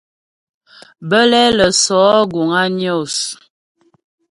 Bə́lɛ 1.09 1.41
lə́ 1.57 1.71
sɔ̌ 1.83 2.03
guŋ 2.31 2.49
á 2.61 2.63
Nyos. 2.79 3.15